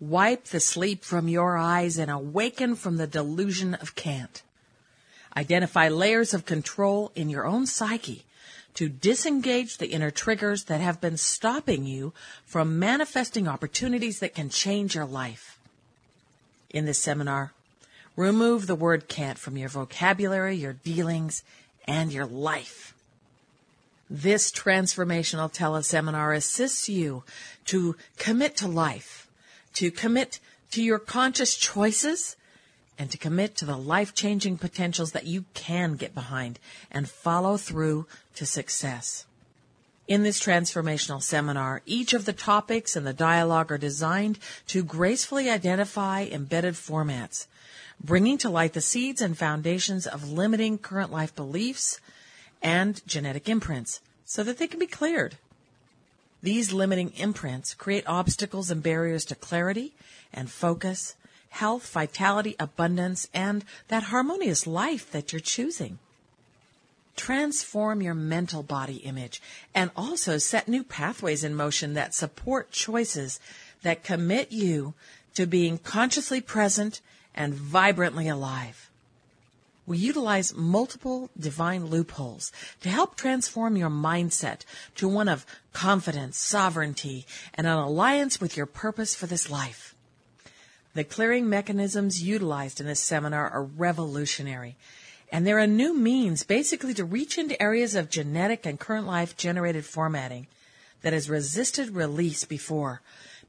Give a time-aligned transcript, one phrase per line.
[0.00, 4.42] Wipe the sleep from your eyes and awaken from the delusion of can't.
[5.36, 8.24] Identify layers of control in your own psyche
[8.74, 12.12] to disengage the inner triggers that have been stopping you
[12.46, 15.58] from manifesting opportunities that can change your life.
[16.70, 17.52] In this seminar,
[18.16, 21.42] remove the word can't from your vocabulary, your dealings,
[21.86, 22.94] and your life.
[24.08, 27.22] This transformational teleseminar assists you
[27.66, 29.28] to commit to life,
[29.74, 30.40] to commit
[30.72, 32.36] to your conscious choices,
[33.00, 36.58] and to commit to the life changing potentials that you can get behind
[36.90, 39.24] and follow through to success.
[40.06, 45.48] In this transformational seminar, each of the topics and the dialogue are designed to gracefully
[45.48, 47.46] identify embedded formats,
[48.04, 52.00] bringing to light the seeds and foundations of limiting current life beliefs
[52.60, 55.36] and genetic imprints so that they can be cleared.
[56.42, 59.92] These limiting imprints create obstacles and barriers to clarity
[60.32, 61.14] and focus
[61.50, 65.98] health, vitality, abundance, and that harmonious life that you're choosing.
[67.16, 69.42] Transform your mental body image
[69.74, 73.40] and also set new pathways in motion that support choices
[73.82, 74.94] that commit you
[75.34, 77.00] to being consciously present
[77.34, 78.89] and vibrantly alive.
[79.86, 84.64] We utilize multiple divine loopholes to help transform your mindset
[84.96, 89.94] to one of confidence, sovereignty, and an alliance with your purpose for this life.
[90.94, 94.76] The clearing mechanisms utilized in this seminar are revolutionary.
[95.32, 99.36] And they're a new means basically to reach into areas of genetic and current life
[99.36, 100.48] generated formatting
[101.02, 103.00] that has resisted release before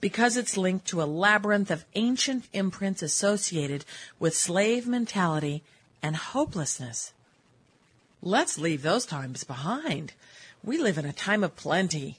[0.00, 3.84] because it's linked to a labyrinth of ancient imprints associated
[4.18, 5.62] with slave mentality
[6.02, 7.12] and hopelessness.
[8.22, 10.12] Let's leave those times behind.
[10.62, 12.18] We live in a time of plenty.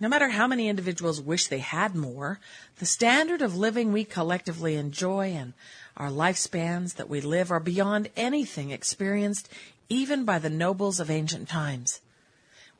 [0.00, 2.38] No matter how many individuals wish they had more,
[2.78, 5.54] the standard of living we collectively enjoy and
[5.96, 9.48] our lifespans that we live are beyond anything experienced
[9.88, 12.00] even by the nobles of ancient times.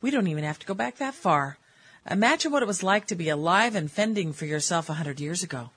[0.01, 1.57] We don't even have to go back that far.
[2.09, 5.43] Imagine what it was like to be alive and fending for yourself a hundred years
[5.43, 5.71] ago.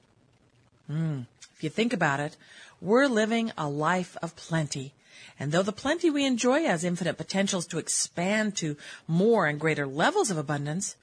[0.86, 1.22] Hmm.
[1.62, 2.36] If you think about it,
[2.80, 4.94] we're living a life of plenty.
[5.38, 9.86] And though the plenty we enjoy has infinite potentials to expand to more and greater
[9.86, 10.96] levels of abundance,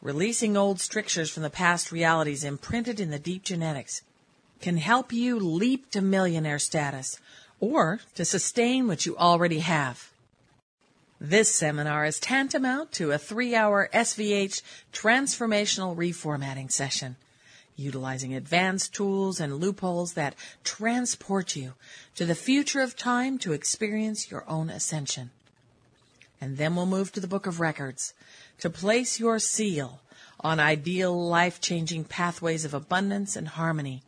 [0.00, 4.02] Releasing old strictures from the past realities imprinted in the deep genetics
[4.60, 7.18] can help you leap to millionaire status
[7.58, 10.10] or to sustain what you already have.
[11.20, 17.16] This seminar is tantamount to a three hour SVH transformational reformatting session,
[17.78, 20.34] utilizing advanced tools and loopholes that
[20.64, 21.74] transport you
[22.16, 25.30] to the future of time to experience your own ascension.
[26.40, 28.14] And then we'll move to the Book of Records,
[28.58, 30.00] to place your seal
[30.40, 34.02] on ideal life changing pathways of abundance and harmony.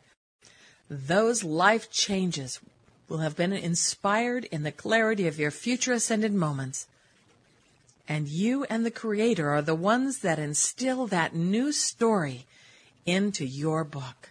[0.89, 2.59] Those life changes
[3.07, 6.87] will have been inspired in the clarity of your future ascended moments.
[8.07, 12.45] And you and the Creator are the ones that instill that new story
[13.05, 14.29] into your book.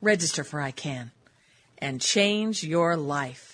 [0.00, 1.12] Register for I Can
[1.78, 3.53] and change your life.